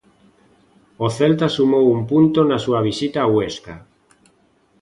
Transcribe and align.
O 1.05 1.07
Celta 1.17 1.47
sumou 1.57 1.85
un 1.95 2.01
punto 2.11 2.39
na 2.49 2.57
súa 2.65 2.79
visita 2.89 3.19
a 3.23 3.29
Huesca. 3.33 3.75